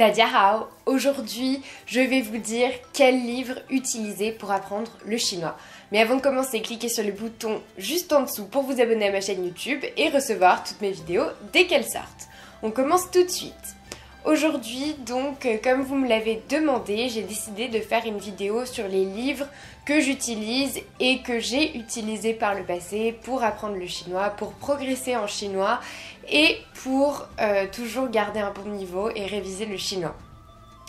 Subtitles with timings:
[0.00, 5.58] Dadia Aujourd'hui, je vais vous dire quel livre utiliser pour apprendre le chinois.
[5.92, 9.12] Mais avant de commencer, cliquez sur le bouton juste en dessous pour vous abonner à
[9.12, 12.30] ma chaîne YouTube et recevoir toutes mes vidéos dès qu'elles sortent.
[12.62, 13.52] On commence tout de suite.
[14.24, 19.04] Aujourd'hui, donc, comme vous me l'avez demandé, j'ai décidé de faire une vidéo sur les
[19.04, 19.46] livres
[19.86, 25.16] que j'utilise et que j'ai utilisés par le passé pour apprendre le chinois, pour progresser
[25.16, 25.80] en chinois
[26.28, 30.14] et pour euh, toujours garder un bon niveau et réviser le chinois.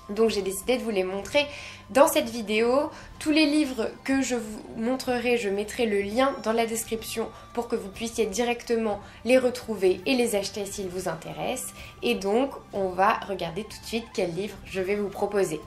[0.09, 1.45] Donc j'ai décidé de vous les montrer
[1.89, 2.89] dans cette vidéo.
[3.20, 7.67] Tous les livres que je vous montrerai, je mettrai le lien dans la description pour
[7.67, 11.73] que vous puissiez directement les retrouver et les acheter s'ils vous intéressent.
[12.03, 15.59] Et donc on va regarder tout de suite quel livre je vais vous proposer.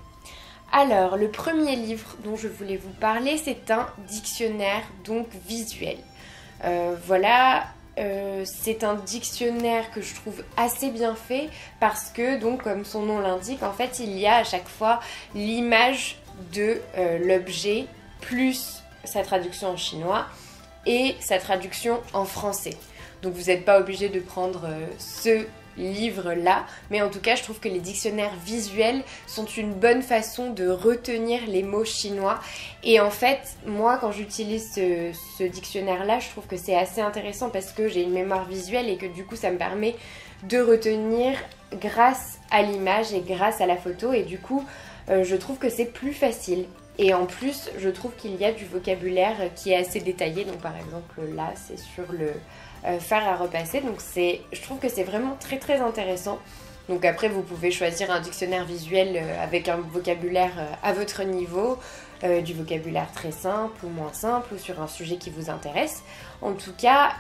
[0.73, 5.99] Alors le premier livre dont je voulais vous parler c'est un dictionnaire donc visuel.
[6.65, 7.65] Euh, voilà,
[7.99, 11.49] euh, c'est un dictionnaire que je trouve assez bien fait
[11.81, 15.01] parce que, donc, comme son nom l'indique, en fait, il y a à chaque fois
[15.35, 16.19] l'image
[16.53, 17.87] de euh, l'objet
[18.21, 20.27] plus sa traduction en chinois
[20.87, 22.77] et sa traduction en français.
[23.23, 27.43] Donc, vous n'êtes pas obligé de prendre euh, ce livre-là, mais en tout cas, je
[27.43, 32.41] trouve que les dictionnaires visuels sont une bonne façon de retenir les mots chinois.
[32.83, 37.73] Et en fait, moi, quand j'utilise ce, dictionnaire-là, je trouve que c'est assez intéressant parce
[37.73, 39.95] que j'ai une mémoire visuelle et que du coup, ça me permet
[40.45, 41.37] de retenir
[41.73, 44.13] grâce à l'image et grâce à la photo.
[44.13, 44.65] Et du coup,
[45.09, 46.67] euh, je trouve que c'est plus facile.
[46.97, 50.45] Et en plus, je trouve qu'il y a du vocabulaire qui est assez détaillé.
[50.45, 52.31] Donc par exemple, là, c'est sur le
[52.87, 53.81] euh, faire à repasser.
[53.81, 56.39] Donc c'est, je trouve que c'est vraiment très très intéressant.
[56.91, 61.23] Donc après, vous pouvez choisir un dictionnaire visuel euh, avec un vocabulaire euh, à votre
[61.25, 61.79] niveau,
[62.43, 66.03] du vocabulaire très simple ou moins simple, ou sur un sujet qui vous intéresse.
[66.41, 67.13] En tout cas,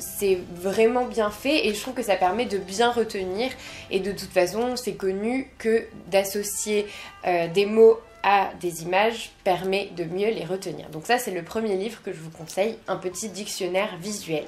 [0.00, 3.50] c'est vraiment bien fait et je trouve que ça permet de bien retenir.
[3.90, 6.86] Et de toute façon, c'est connu que d'associer
[7.24, 10.90] des mots à des images permet de mieux les retenir.
[10.90, 14.44] Donc ça, c'est le premier livre que je vous conseille, un petit dictionnaire visuel.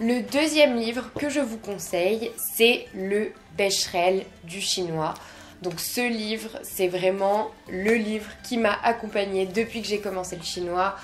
[0.00, 5.14] Le deuxième livre que je vous conseille, c'est le Becherel du chinois.
[5.62, 10.42] Donc ce livre, c'est vraiment le livre qui m'a accompagnée depuis que j'ai commencé le
[10.42, 10.96] chinois.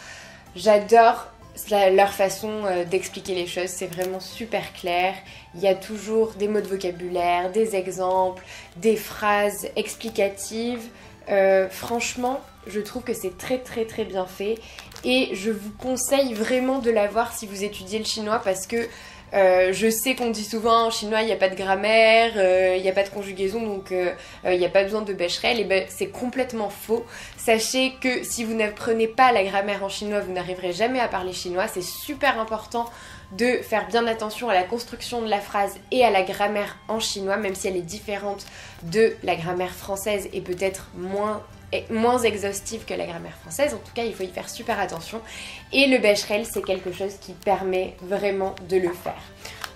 [0.56, 1.28] J'adore
[1.70, 5.14] leur façon euh, d'expliquer les choses, c'est vraiment super clair.
[5.54, 8.44] Il y a toujours des mots de vocabulaire, des exemples,
[8.76, 10.88] des phrases explicatives.
[11.28, 14.56] Euh, franchement, je trouve que c'est très très très bien fait.
[15.04, 18.88] Et je vous conseille vraiment de l'avoir si vous étudiez le chinois parce que
[19.34, 22.76] euh, je sais qu'on dit souvent en chinois il n'y a pas de grammaire, euh,
[22.76, 25.64] il n'y a pas de conjugaison donc il n'y a pas besoin de becherel et
[25.64, 27.04] ben c'est complètement faux.
[27.36, 31.32] Sachez que si vous n'apprenez pas la grammaire en chinois vous n'arriverez jamais à parler
[31.32, 32.86] chinois, c'est super important
[33.32, 37.00] de faire bien attention à la construction de la phrase et à la grammaire en
[37.00, 38.46] chinois, même si elle est différente
[38.84, 41.42] de la grammaire française et peut-être moins
[41.90, 43.74] moins exhaustive que la grammaire française.
[43.74, 45.20] En tout cas, il faut y faire super attention.
[45.72, 49.22] Et le Becherel, c'est quelque chose qui permet vraiment de le faire.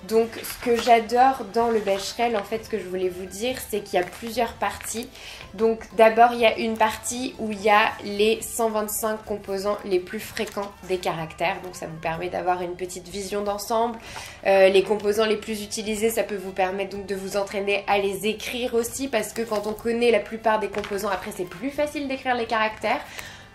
[0.08, 3.56] Donc ce que j'adore dans le Becherel, en fait ce que je voulais vous dire,
[3.70, 5.08] c'est qu'il y a plusieurs parties.
[5.54, 10.00] Donc d'abord il y a une partie où il y a les 125 composants les
[10.00, 11.60] plus fréquents des caractères.
[11.62, 13.98] Donc ça vous permet d'avoir une petite vision d'ensemble.
[14.46, 17.98] Euh, les composants les plus utilisés, ça peut vous permettre donc de vous entraîner à
[17.98, 21.70] les écrire aussi parce que quand on connaît la plupart des composants, après c'est plus
[21.70, 23.00] facile d'écrire les caractères.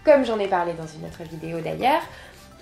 [0.06, 2.02] Comme j'en ai parlé dans une autre vidéo d'ailleurs.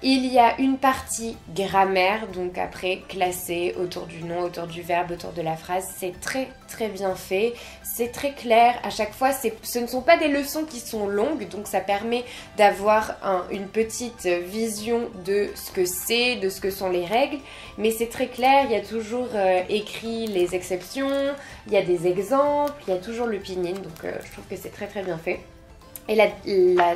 [0.07, 5.09] Il y a une partie grammaire, donc après classée autour du nom, autour du verbe,
[5.09, 5.91] autour de la phrase.
[5.97, 8.75] C'est très très bien fait, c'est très clair.
[8.83, 12.23] À chaque fois, ce ne sont pas des leçons qui sont longues, donc ça permet
[12.55, 13.15] d'avoir
[13.49, 17.39] une petite vision de ce que c'est, de ce que sont les règles.
[17.79, 21.33] Mais c'est très clair, il y a toujours euh, écrit les exceptions,
[21.65, 24.45] il y a des exemples, il y a toujours le pinyin, donc euh, je trouve
[24.47, 25.39] que c'est très très bien fait.
[26.07, 26.93] Et la, la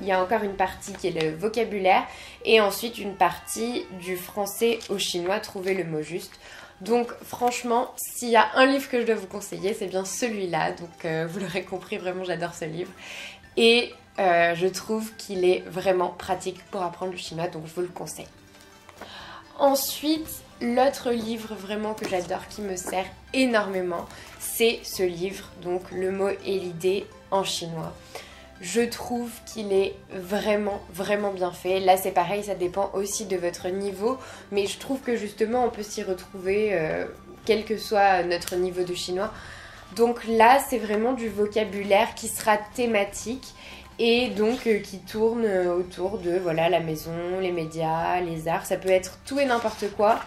[0.00, 2.04] il y a encore une partie qui est le vocabulaire
[2.44, 6.32] et ensuite une partie du français au chinois, trouver le mot juste.
[6.80, 10.72] Donc franchement, s'il y a un livre que je dois vous conseiller, c'est bien celui-là.
[10.72, 12.90] Donc euh, vous l'aurez compris, vraiment j'adore ce livre.
[13.56, 17.82] Et euh, je trouve qu'il est vraiment pratique pour apprendre le chinois, donc je vous
[17.82, 18.28] le conseille.
[19.58, 20.28] Ensuite,
[20.60, 24.06] l'autre livre vraiment que j'adore, qui me sert énormément,
[24.38, 27.94] c'est ce livre, donc Le mot et l'idée en chinois.
[28.60, 31.80] Je trouve qu'il est vraiment, vraiment bien fait.
[31.80, 34.18] Là, c'est pareil, ça dépend aussi de votre niveau.
[34.50, 37.06] Mais je trouve que justement, on peut s'y retrouver, euh,
[37.44, 39.32] quel que soit notre niveau de chinois.
[39.94, 43.54] Donc là, c'est vraiment du vocabulaire qui sera thématique
[43.98, 48.66] et donc euh, qui tourne autour de voilà la maison, les médias, les arts.
[48.66, 50.18] Ça peut être tout et n'importe quoi.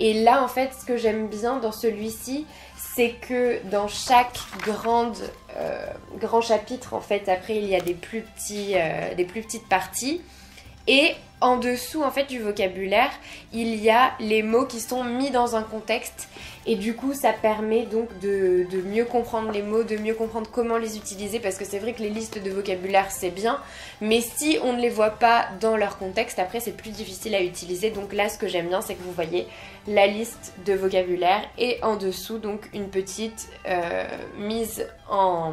[0.00, 2.46] Et là, en fait, ce que j'aime bien dans celui-ci,
[2.76, 5.16] c'est que dans chaque grande,
[5.58, 5.86] euh,
[6.18, 9.68] grand chapitre, en fait, après, il y a des plus, petits, euh, des plus petites
[9.68, 10.20] parties.
[10.88, 13.10] Et en dessous, en fait, du vocabulaire,
[13.52, 16.28] il y a les mots qui sont mis dans un contexte.
[16.66, 20.78] Et du coup, ça permet donc de, mieux comprendre les mots, de mieux comprendre comment
[20.78, 21.38] les utiliser.
[21.38, 23.60] Parce que c'est vrai que les listes de vocabulaire, c'est bien.
[24.00, 27.42] Mais si on ne les voit pas dans leur contexte, après, c'est plus difficile à
[27.42, 27.90] utiliser.
[27.90, 29.46] Donc là, ce que j'aime bien, c'est que vous voyez
[29.86, 31.42] la liste de vocabulaire.
[31.56, 34.04] Et en dessous, donc, une petite euh,
[34.38, 35.52] mise en,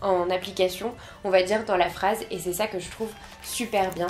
[0.00, 0.94] en application,
[1.24, 2.18] on va dire, dans la phrase.
[2.30, 3.10] Et c'est ça que je trouve
[3.42, 4.08] super bien.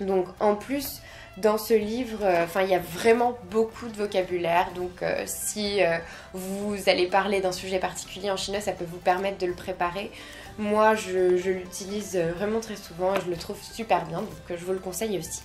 [0.00, 1.00] Donc en plus,
[1.36, 4.70] dans ce livre, euh, il y a vraiment beaucoup de vocabulaire.
[4.74, 5.96] Donc, euh, si euh,
[6.34, 10.10] vous allez parler d'un sujet particulier en chinois, ça peut vous permettre de le préparer.
[10.58, 14.18] Moi, je l'utilise vraiment très souvent et je le trouve super bien.
[14.18, 15.42] Donc, je vous le conseille aussi.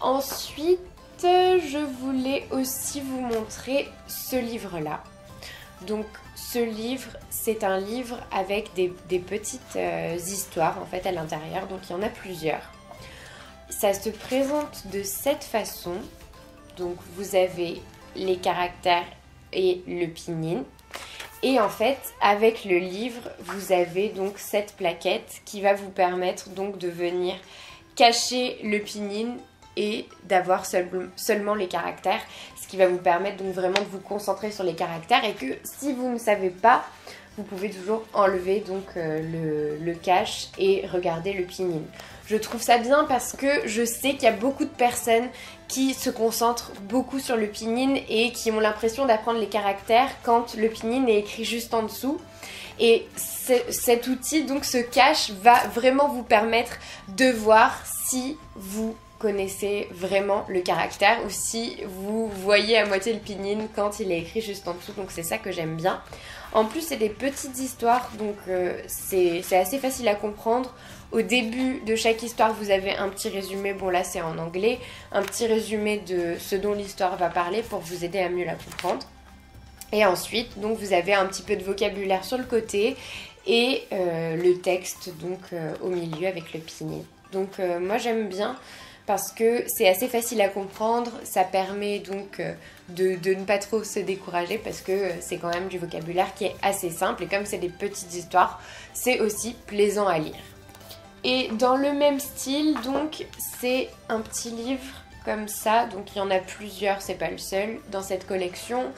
[0.00, 0.80] Ensuite,
[1.22, 5.02] je voulais aussi vous montrer ce livre-là.
[5.86, 11.66] Donc ce livre, c'est un livre avec des, petites euh, histoires en fait à l'intérieur,
[11.66, 12.62] donc il y en a plusieurs.
[13.68, 15.94] Ça se présente de cette façon.
[16.76, 17.80] Donc vous avez
[18.16, 19.06] les caractères
[19.52, 20.64] et le pinyin.
[21.42, 26.50] Et en fait, avec le livre, vous avez donc cette plaquette qui va vous permettre
[26.50, 27.34] donc de venir
[27.96, 29.36] cacher le pinyin
[29.76, 32.20] et d'avoir seulement les caractères,
[32.60, 35.58] ce qui va vous permettre donc vraiment de vous concentrer sur les caractères et que
[35.64, 36.84] si vous ne savez pas,
[37.38, 41.82] vous pouvez toujours enlever donc euh, le, cache et regarder le pinyin.
[42.26, 45.28] Je trouve ça bien parce que je sais qu'il y a beaucoup de personnes
[45.68, 50.54] qui se concentrent beaucoup sur le pinyin et qui ont l'impression d'apprendre les caractères quand
[50.56, 52.20] le pinyin est écrit juste en dessous.
[52.78, 56.78] Et cet outil, donc ce cache, va vraiment vous permettre
[57.16, 57.78] de voir
[58.08, 64.00] si vous connaissez vraiment le caractère ou si vous voyez à moitié le pinyin quand
[64.00, 64.92] il est écrit juste en dessous.
[64.92, 66.02] Donc c'est ça que j'aime bien.
[66.52, 70.74] En plus, c'est des petites histoires, donc euh, c'est assez facile à comprendre.
[71.12, 74.78] Au début de chaque histoire, vous avez un petit résumé, bon là c'est en anglais,
[75.12, 78.54] un petit résumé de ce dont l'histoire va parler pour vous aider à mieux la
[78.54, 79.06] comprendre.
[79.92, 82.96] Et ensuite, donc vous avez un petit peu de vocabulaire sur le côté
[83.46, 87.04] et euh, le texte donc euh, au milieu avec le pinyin.
[87.32, 88.58] Donc moi j'aime bien
[89.06, 92.54] parce que c'est assez facile à comprendre, ça permet donc euh,
[92.88, 96.44] de, ne pas trop se décourager parce que euh, c'est quand même du vocabulaire qui
[96.44, 98.60] est assez simple et comme c'est des petites histoires,
[98.92, 100.36] c'est aussi plaisant à lire.
[101.24, 103.26] Et dans le même style, donc,
[103.60, 104.82] c'est un petit livre
[105.24, 108.92] comme ça, donc il y en a plusieurs, c'est pas le seul dans cette collection.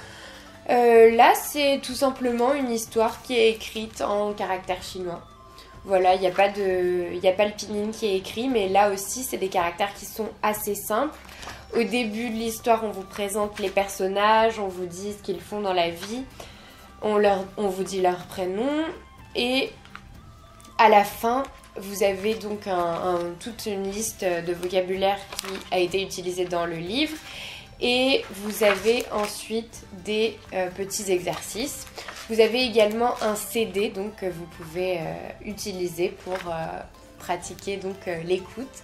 [0.71, 5.23] Euh, là, c'est tout simplement une histoire qui est écrite en caractère chinois.
[5.85, 9.23] Voilà, il n'y a, pas de, a pas le qui est écrit, mais là aussi,
[9.23, 11.15] c'est des caractères qui sont assez simples.
[11.75, 15.61] Au début de l'histoire, on vous présente les personnages, on vous dit ce qu'ils font
[15.61, 16.23] dans la vie,
[17.03, 18.71] on vous dit leur prénom,
[19.35, 19.71] et
[20.79, 21.43] à la fin,
[21.77, 22.61] vous avez donc
[23.41, 27.17] toute une liste de vocabulaire qui a été utilisée dans le livre.
[27.81, 31.87] Et vous avez ensuite des euh, petits exercices.
[32.31, 35.03] Vous avez également un CD donc, que vous pouvez euh,
[35.45, 36.81] utiliser pour euh,
[37.19, 38.83] pratiquer donc l'écoute.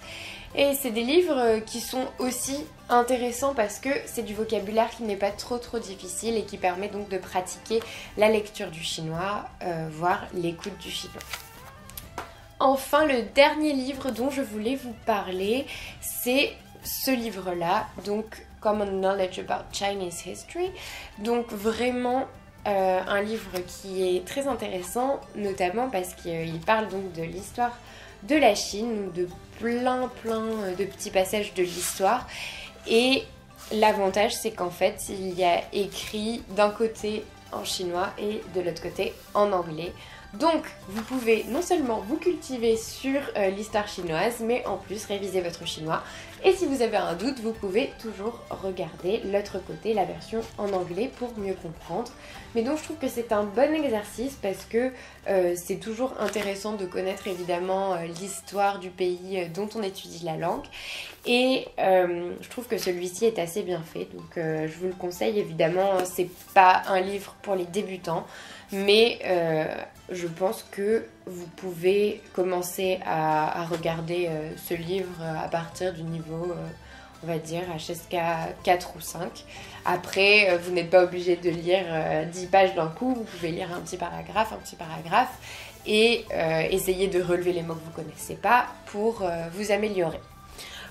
[0.54, 2.56] Et c'est des livres qui sont aussi
[2.88, 6.88] intéressants parce que c'est du vocabulaire qui n'est pas trop trop difficile et qui permet
[6.88, 7.80] donc de pratiquer
[8.16, 9.44] la lecture du chinois,
[9.90, 11.22] voire l'écoute du chinois.
[12.58, 15.66] Enfin, le dernier livre dont je voulais vous parler,
[16.00, 20.70] c'est ce livre-là, donc Common Knowledge About Chinese History.
[21.18, 22.26] Donc vraiment
[22.66, 27.76] euh, un livre qui est très intéressant, notamment parce qu'il parle donc de l'histoire
[28.24, 32.26] de la Chine, de plein plein de petits passages de l'histoire.
[32.86, 33.24] Et
[33.72, 38.82] l'avantage c'est qu'en fait il y a écrit d'un côté en chinois et de l'autre
[38.82, 39.92] côté en anglais.
[40.34, 45.40] Donc, vous pouvez non seulement vous cultiver sur euh, l'histoire chinoise, mais en plus réviser
[45.40, 46.04] votre chinois.
[46.42, 50.72] Et si vous avez un doute, vous pouvez toujours regarder l'autre côté, la version en
[50.72, 52.10] anglais, pour mieux comprendre.
[52.54, 54.90] Mais donc, je trouve que c'est un bon exercice parce que
[55.28, 60.36] euh, c'est toujours intéressant de connaître évidemment euh, l'histoire du pays dont on étudie la
[60.36, 60.64] langue.
[61.26, 65.98] Et je trouve que celui-ci est assez bien fait, donc je vous le conseille évidemment.
[66.06, 68.26] C'est pas un livre pour les débutants,
[68.72, 69.18] mais
[70.10, 76.29] je pense que vous pouvez commencer à, regarder euh, ce livre à partir du niveau,
[76.34, 76.68] euh,
[77.22, 78.16] on va dire, HSK
[78.62, 79.44] 4 ou 5.
[79.84, 81.84] Après, euh, vous n'êtes pas obligé de lire
[82.30, 85.32] 10 pages d'un coup, vous pouvez lire un petit paragraphe, un petit paragraphe,
[85.86, 86.26] et
[86.70, 90.20] essayer de relever les mots que vous connaissez pas pour vous améliorer.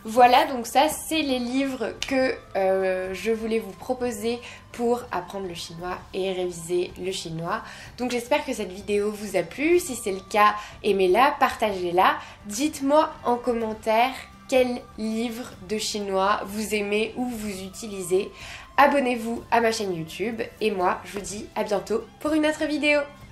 [0.06, 4.40] Voilà, donc ça, c'est les livres que euh, je voulais vous proposer
[4.72, 7.62] pour apprendre le chinois et réviser le chinois.
[7.98, 9.78] Donc j'espère que cette vidéo vous a plu.
[9.80, 12.18] Si c'est le cas, aimez-la, partagez-la.
[12.46, 14.14] Dites-moi en commentaire
[14.50, 18.32] quel livre de chinois vous aimez ou vous utilisez?
[18.78, 22.66] Abonnez-vous à ma chaîne YouTube et moi je vous dis à bientôt pour une autre
[22.66, 23.00] vidéo.